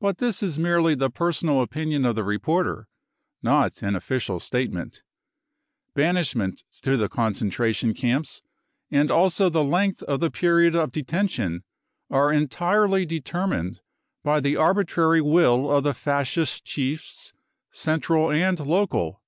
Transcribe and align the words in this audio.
But 0.00 0.18
this 0.18 0.44
is 0.44 0.60
merely 0.60 0.94
the 0.94 1.10
personal 1.10 1.60
opinion 1.60 2.04
of 2.04 2.14
the 2.14 2.22
reporter, 2.22 2.86
not 3.42 3.82
an 3.82 3.96
official 3.96 4.38
statement. 4.38 5.02
Banishment 5.92 6.62
to 6.82 6.96
the 6.96 7.08
concentration 7.08 7.92
camps 7.92 8.42
and 8.92 9.10
also 9.10 9.48
the 9.48 9.64
length 9.64 10.04
of 10.04 10.20
the 10.20 10.30
period 10.30 10.76
of 10.76 10.92
detention 10.92 11.64
are 12.10 12.32
entirely 12.32 13.04
determined 13.04 13.80
by 14.22 14.38
the 14.38 14.54
arbitrary 14.54 15.20
will 15.20 15.68
of 15.68 15.82
the 15.82 15.94
Fascist 15.94 16.64
chiefs, 16.64 17.32
central 17.72 18.30
and 18.30 18.60
local. 18.60 19.20